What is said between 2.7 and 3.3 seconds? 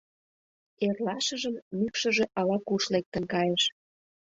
лектын